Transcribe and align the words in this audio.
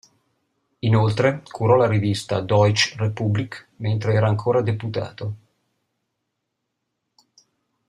Inoltre, 0.79 1.43
curò 1.43 1.75
la 1.75 1.85
rivista 1.85 2.41
"Deutsche 2.41 2.95
Republik" 2.97 3.67
mentre 3.77 4.13
era 4.15 4.27
ancora 4.27 4.63
deputato. 4.63 5.35